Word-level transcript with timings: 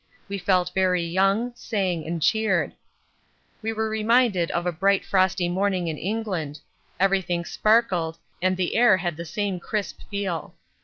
We 0.27 0.39
felt 0.39 0.71
very 0.73 1.03
young, 1.03 1.53
sang 1.53 2.07
and 2.07 2.23
cheered 2.23 2.73
we 3.61 3.71
were 3.71 3.87
reminded 3.87 4.49
of 4.49 4.65
a 4.65 4.71
bright 4.71 5.05
frosty 5.05 5.47
morning 5.47 5.89
in 5.89 5.97
England 5.99 6.59
everything 6.99 7.45
sparkled 7.45 8.17
and 8.41 8.57
the 8.57 8.75
air 8.75 8.97
had 8.97 9.15
the 9.15 9.25
same 9.25 9.59
crisp 9.59 9.99
feel. 10.09 10.55